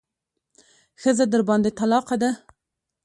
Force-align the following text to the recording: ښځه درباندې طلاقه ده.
ښځه 1.01 1.25
درباندې 1.31 1.71
طلاقه 1.79 2.15
ده. 2.21 2.31